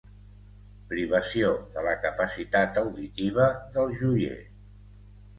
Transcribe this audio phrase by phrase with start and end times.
[0.91, 4.39] Privació de la capacitat auditiva del joier.